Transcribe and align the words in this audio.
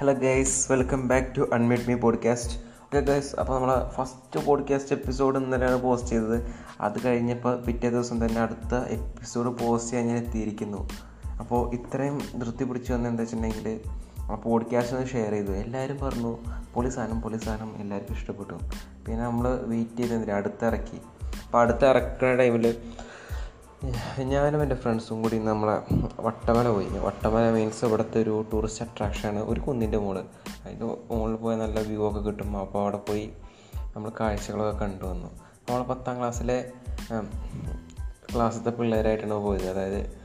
Hello 0.00 0.12
guys 0.12 0.72
welcome 0.72 1.08
back 1.08 1.36
to 1.36 1.48
unmute 1.52 1.88
me 1.88 1.94
podcast 1.94 2.58
okay 2.58 3.00
guys 3.00 3.36
അപ്പോൾ 3.36 3.54
നമ്മൾ 3.54 3.88
first 3.88 4.46
podcast 4.46 4.94
episode 4.94 5.38
ഇന്നലെയാണ് 5.38 5.82
post 5.82 6.10
ചെയ്തത്. 6.10 6.54
അത് 6.80 7.04
കഴിഞ്ഞപ്പോൾ 7.04 7.60
പിറ്റേ 7.60 7.90
ദിവസം 7.90 8.26
തന്നെ 8.26 8.40
അടുത്ത 8.40 8.74
എപ്പിസോഡ് 8.74 9.48
പോസ്റ്റ് 9.48 9.90
ചെയ്യാൻ 9.90 10.08
ഞാൻ 10.08 10.16
എത്തിയിരിക്കുന്നു. 10.16 10.88
അപ്പോൾ 11.40 11.74
ഇത്രയും 11.74 12.18
ധൃതി 12.38 12.64
പിടിച്ചു 12.64 12.92
വന്ന 12.92 13.08
എന്താ 13.08 13.22
വെച്ചിട്ടുണ്ടെങ്കിൽ 13.22 13.80
ആ 14.22 14.34
പോഡ്കാസ്റ്റ് 14.34 14.96
ഒന്ന് 14.96 15.08
ഷെയർ 15.08 15.30
ചെയ്തു. 15.30 15.52
എല്ലാവരും 15.52 15.98
പറഞ്ഞു 15.98 16.38
പൊളി 16.74 16.88
സാധനം 16.88 17.20
പൊളി 17.20 17.36
സാധനം. 17.36 17.76
എല്ലാവർക്കും 17.76 18.14
ഇഷ്ടപ്പെട്ടു. 18.14 18.54
പിന്നെ 19.06 19.24
നമ്മൾ 19.24 19.56
വെയിറ്റ് 19.56 19.96
ചെയ്തെന്നില്ല 19.96 20.32
അടുത്ത് 20.32 20.66
ഇറക്കി. 20.66 21.00
അപ്പോൾ 21.44 21.60
അടുത്ത് 21.60 21.86
ഇറക്കുന്ന 21.86 22.34
ടൈമിൽ 22.34 22.76
ഞാനും 24.22 24.62
എന്റെ 24.62 24.74
ഫ്രണ്ട്സും 24.74 25.22
കൂടി 25.22 25.38
നമ്മളെ 25.38 25.94
വട്ടമല 26.20 26.68
പോയി. 26.68 26.86
വട്ടമല 26.86 27.50
മീൻസ് 27.50 27.84
ഇവിടുത്തെ 27.84 28.22
ഒരു 28.22 28.46
ടൂറിസ്റ്റ് 28.52 28.84
അട്രാക്ഷനാണ് 28.84 29.38
ഒരു 29.38 29.60
കുന്നിന്റെ 29.60 29.98
മുകളിൽ 29.98 30.24
അതിന്റെ 30.64 30.84
മുകളിൽ 30.84 31.36
പോയാൽ 31.36 31.58
നല്ല 31.58 31.80
വ്യൂ 31.80 32.08
ഒക്കെ 32.08 32.20
കിട്ടും. 32.20 32.56
അപ്പോൾ 32.56 32.82
അവിടെ 32.82 32.96
പോയി 32.96 33.30
നമ്മൾ 33.96 34.12
കാഴ്ചകളൊക്കെ 34.20 34.84
കണ്ടു 34.84 35.04
വന്നു. 35.04 35.28
നമ്മൾ 35.28 35.82
പത്താം 35.82 36.18
ക്ലാസ്സിലെ 36.18 36.70
ക്ലാസ്സിലത്തെ 38.34 38.70
പിള്ളേരായിട്ടാണ് 38.70 39.34
പോയത്. 39.34 39.70
അതായത് 39.70 40.18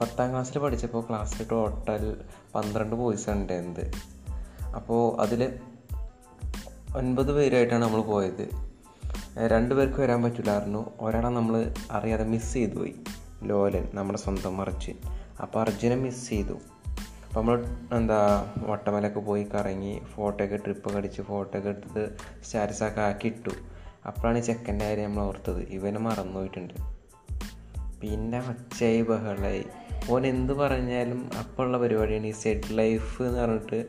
പത്താം 0.00 0.30
ക്ലാസ്സിൽ 0.30 0.58
പഠിച്ചപ്പോൾ 0.58 1.04
ക്ലാസ്സിൽ 1.08 1.46
ടോട്ടൽ 1.48 2.20
പന്ത്രണ്ട് 2.54 2.96
ബോയ്സ് 2.96 3.30
ഉണ്ട് 3.30 3.42
ഉണ്ടായിരുന്നത്. 3.42 3.86
അപ്പോൾ 4.64 5.20
അതിൽ 5.20 5.58
ഒൻപത് 6.96 7.32
പേരായിട്ടാണ് 7.32 7.82
നമ്മൾ 7.82 8.02
പോയത്. 8.02 8.69
രണ്ട് 9.38 9.74
പേർക്ക് 9.74 10.00
വരാൻ 10.00 10.22
പറ്റില്ലായിരുന്നു 10.22 10.92
ഒരാളെ 11.00 11.28
നമ്മൾ 11.28 11.72
അറിയാതെ 11.90 12.24
മിസ് 12.24 12.52
ചെയ്തു 12.52 12.74
പോയി. 12.74 12.94
ലോലൻ 13.42 13.88
നമ്മുടെ 13.94 14.18
സ്വന്തം 14.18 14.60
അർജുൻ. 14.60 14.94
അപ്പോൾ 15.42 15.60
അർജുനെ 15.60 15.96
മിസ് 15.96 16.28
ചെയ്തു. 16.28 16.52
അപ്പോൾ 16.52 17.40
നമ്മൾ 17.40 17.66
എന്താ 17.96 18.52
വട്ടമലൊക്കെ 18.56 19.20
പോയി 19.20 19.46
കറങ്ങി 19.54 20.00
ഫോട്ടോയൊക്കെ 20.14 20.56
ട്രിപ്പൊക്കെ 20.56 20.98
അടിച്ച് 20.98 21.22
ഫോട്ടോ 21.22 21.58
ഒക്കെ 21.58 21.68
എടുത്ത് 21.68 22.16
സ്റ്റാറ്റസൊക്കെ 22.44 23.00
ആക്കി 23.00 23.26
ഇട്ടു. 23.26 23.50
അപ്പോഴാണ് 24.06 24.40
ചെക്കന്റെ 24.40 24.84
കാര്യം 24.84 25.04
നമ്മൾ 25.04 25.22
ഓർത്തത്. 25.22 25.62
ഇവനെ 25.62 25.98
മറന്നുപോയിട്ടുണ്ട് 25.98 26.74
പിന്നെ 28.00 28.48
ഒച്ചയായി 28.48 29.02
ബഹളായി. 29.02 29.64
ഓൻ 30.10 30.26
എന്ത് 30.26 30.52
പറഞ്ഞാലും 30.52 31.30
അപ്പോൾ 31.38 31.62
ഉള്ള 31.62 31.78
പരിപാടിയാണ് 31.78 32.26
ഈ 32.26 32.30
സെറ്റ് 32.30 32.78
ലൈഫ് 32.78 33.22
എന്ന് 33.22 33.40
പറഞ്ഞിട്ട് 33.40 33.86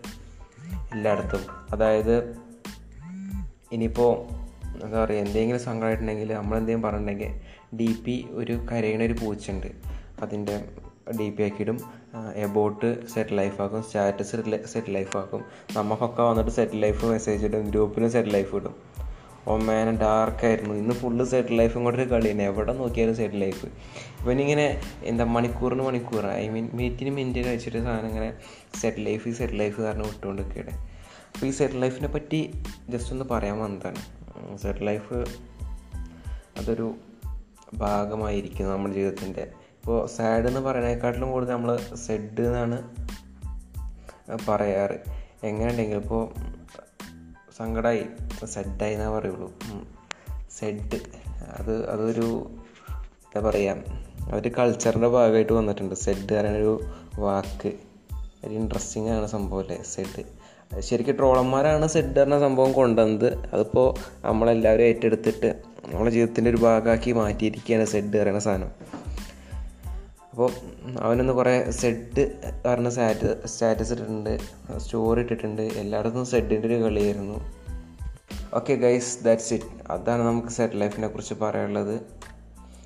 എല്ലായിടത്തും. 0.94 1.42
അതായത് 1.72 2.38
ഇനിയിപ്പോൾ 3.72 4.41
എന്താ 4.86 5.04
പറയുക 5.04 5.26
എന്തെങ്കിലും 5.26 5.62
സങ്കടമായിട്ടുണ്ടെങ്കിൽ 5.62 6.30
നമ്മളെന്തെങ്കിലും 6.34 6.84
പറഞ്ഞിട്ടുണ്ടെങ്കിൽ 6.88 7.34
ഡി 7.80 7.90
പി 8.06 8.16
ഒരു 8.32 8.54
കരയണ 8.72 9.02
ഒരു 9.04 9.16
പൂച്ചയുണ്ട്. 9.22 9.70
അതിന്റെ 10.24 10.56
ഡി 11.20 11.30
പി 11.30 11.44
ആക്കിയിടും. 11.44 11.78
എബോട്ട് 12.36 13.08
സെറ്റ് 13.14 13.38
ലൈഫാക്കും 13.38 13.84
സ്റ്റാറ്റസ് 13.84 14.32
സെറ്റ് 14.74 14.94
ലൈഫ് 14.96 15.18
ആക്കും. 15.18 15.42
നമുക്കൊക്കെ 15.78 16.24
വന്നിട്ട് 16.24 16.52
സെറ്റ് 16.52 16.82
ലൈഫ് 16.84 17.06
മെസ്സേജ് 17.06 17.46
ഇടും. 17.46 17.70
ഗ്രൂപ്പിലും 17.70 18.12
സെറ്റ് 18.12 18.34
ലൈഫ് 18.34 18.56
ഇടും. 18.56 18.76
ഓ 19.48 19.58
മേന 19.58 19.92
ഡാർക്കായിരുന്നു 20.02 20.74
ഇന്ന് 20.76 20.96
ഫുള്ള് 20.96 21.24
സെറ്റ് 21.26 21.58
ലൈഫും 21.60 21.84
കൂടെ 21.84 21.98
ഒരു 22.02 22.08
കളിയാണ് 22.10 22.42
എവിടെ 22.42 22.74
നോക്കിയാലും 22.74 23.16
സെറ്റ് 23.16 23.42
ലൈഫ് 23.44 23.68
ഇവനിങ്ങനെ 24.22 24.66
എന്താ 25.04 25.26
മണിക്കൂറിന് 25.36 25.84
മണിക്കൂർ 25.88 26.26
ഐ 26.32 26.50
മീൻ 26.50 26.70
മിനിറ്റിന് 26.74 27.12
മിനിറ്റ് 27.16 27.48
വെച്ചിട്ട് 27.50 27.78
സാധനം 27.78 28.10
ഇങ്ങനെ 28.10 28.30
സെറ്റ് 28.82 29.06
ലൈഫ് 29.06 29.34
സെറ്റ് 29.40 29.60
ലൈഫ് 29.60 29.82
കാരണം 29.82 30.08
വിട്ടുകൊണ്ടിരിക്കുകയാണ്. 30.12 30.74
അപ്പോൾ 31.34 31.46
ഈ 31.46 31.52
സെറ്റ് 31.60 31.82
ലൈഫിനെ 31.82 32.08
പറ്റി 32.08 32.42
ജസ്റ്റ് 32.90 33.14
ഒന്ന് 33.14 33.26
പറയാൻ 33.26 33.60
വന്നതാണ്. 33.60 34.02
സെറ്റ് 34.58 34.88
ലൈഫ് 34.88 35.14
അതൊരു 36.58 36.96
ഭാഗമായിരിക്കുന്നു 37.74 38.72
നമ്മുടെ 38.72 38.94
ജീവിതത്തിന്റെ. 38.94 39.42
ഇപ്പോൾ 39.42 40.08
സാഡ് 40.08 40.48
എന്ന് 40.48 40.60
പറയുന്നതിനെക്കാട്ടിലും 40.60 41.32
കൂടുതൽ 41.32 41.52
നമ്മൾ 41.52 41.80
സെഡ് 41.94 42.42
എന്നാണ് 42.42 42.96
പറയാറ്. 44.50 45.00
എങ്ങനെയുണ്ടെങ്കിൽ 45.44 45.98
ഇപ്പോൾ 45.98 46.34
സങ്കടമായി 47.58 48.06
സെഡായി 48.46 48.94
എന്നേ 48.94 49.08
പറയുള്ളൂ. 49.08 49.54
സെഡ് 50.52 51.00
അത് 51.60 51.90
അതൊരു 51.90 52.52
എന്താ 53.36 53.50
പറയുക 53.50 53.76
ഒരു 54.34 54.50
കൾച്ചറിന്റെ 54.50 55.08
ഭാഗമായിട്ട് 55.08 55.54
വന്നിട്ടുണ്ട്. 55.54 55.96
സെഡ് 55.96 56.34
പറയുന്നൊരു 56.34 56.82
വാക്ക്. 57.20 57.68
ഒരു 58.46 58.54
ഇൻട്രസ്റ്റിംഗ് 58.54 59.10
ആണ് 59.10 59.28
സംഭവം 59.28 59.60
അല്ലേ? 59.60 59.84
സെഡ് 59.84 60.41
ശരിക്കും 60.80 61.16
ട്രോളന്മാരാണ് 61.16 61.88
സെഡ് 61.88 62.20
എന്ന 62.20 62.40
സംഭവം 62.40 62.72
കൊണ്ടുവന്നത്. 62.72 63.38
അതിപ്പോൾ 63.54 63.96
നമ്മളെല്ലാവരും 64.26 64.84
ഏറ്റെടുത്തിട്ട് 64.84 65.56
നമ്മളെ 65.88 66.12
ജീവിതത്തിന്റെ 66.12 66.50
ഒരു 66.50 66.58
ഭാഗമാക്കി 66.58 67.12
മാറ്റിയിരിക്കുകയാണ് 67.12 67.86
സെഡ് 67.86 68.22
പറയുന്ന 68.22 68.40
സാധനം. 68.40 68.70
അപ്പോൾ 70.32 70.52
അവനൊന്ന് 71.00 71.34
കുറേ 71.34 71.72
സെഡ് 71.72 72.32
പറഞ്ഞ 72.66 72.90
സ്റ്റാറ്റ 72.90 73.48
സ്റ്റാറ്റസ് 73.48 73.92
ഇട്ടിട്ടുണ്ട് 73.92 74.40
സ്റ്റോറി 74.78 75.20
ഇട്ടിട്ടുണ്ട്. 75.20 75.62
എല്ലായിടത്തും 75.62 76.26
സെഡിന്റെ 76.26 76.68
ഒരു 76.68 76.84
കളിയായിരുന്നു. 76.84 77.54
ഓക്കെ 78.54 78.74
ഗൈസ് 78.74 79.24
ദാറ്റ്സ് 79.24 79.54
ഇറ്റ് 79.54 79.92
അതാണ് 79.92 80.22
നമുക്ക് 80.22 80.48
സെറ്റ് 80.48 80.82
ലൈഫിനെ 80.82 81.08
കുറിച്ച് 81.08 81.34
പറയാനുള്ളത്. 81.34 81.96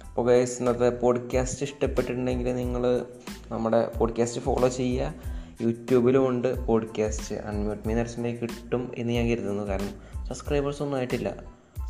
അപ്പോൾ 0.06 0.28
ഗൈസ് 0.28 0.60
ഇന്നത്തെ 0.60 0.90
പോഡ്കാസ്റ്റ് 0.90 1.64
ഇഷ്ടപ്പെട്ടിട്ടുണ്ടെങ്കിൽ 1.64 2.56
നിങ്ങൾ 2.56 3.06
നമ്മുടെ 3.52 3.88
പോഡ്കാസ്റ്റ് 3.98 4.42
ഫോളോ 4.42 4.68
ചെയ്യുക. 4.68 5.35
യൂട്യൂബിലും 5.62 6.30
ഉണ്ട് 6.30 6.66
പോഡ്കാസ്റ്റ് 6.66 7.36
അൺമ്യൂട്ട് 7.36 7.88
മീ 7.88 7.94
നരസിന്റെ 7.94 8.32
കിട്ടും 8.32 8.92
എന്ന് 8.98 9.14
ഞാൻ 9.14 9.28
കരുതുന്നു. 9.28 9.64
കാരണം 9.64 10.26
സബ്സ്ക്രൈബേഴ്സ് 10.26 10.84
ഒന്നും 10.84 10.98
ആയിട്ടില്ല. 10.98 11.44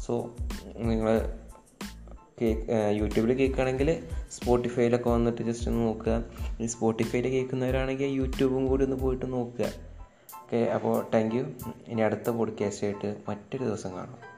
സോ 0.05 0.35
നിങ്ങൾ 0.77 1.39
കേക്ക് 2.41 2.97
യൂട്യൂബിൽ 2.99 3.33
കേൾക്കുകയാണെങ്കിൽ 3.33 4.03
സ്പോട്ടിഫൈയിലൊക്കെ 4.31 5.09
വന്നിട്ട് 5.09 5.41
ജസ്റ്റ് 5.41 5.69
ഒന്ന് 5.69 5.87
നോക്കുക. 5.87 6.23
ഈ 6.59 6.65
സ്പോട്ടിഫൈയിൽ 6.65 7.27
കേൾക്കുന്നവരാണെങ്കിൽ 7.27 8.05
യൂട്യൂബും 8.05 8.67
കൂടി 8.67 8.83
ഒന്ന് 8.83 8.95
പോയിട്ട് 8.95 9.31
നോക്കുക. 9.31 9.65
ഓക്കെ 10.41 10.57
അപ്പോൾ 10.57 11.05
താങ്ക് 11.13 11.35
യു 11.35 11.43
ഇനി 11.87 12.01
അടുത്ത 12.01 12.29
പോഡ്കാസ്റ്റായിട്ട് 12.29 13.15
മറ്റൊരു 13.29 13.63
ദിവസം 13.63 13.91
കാണാം. 13.91 14.34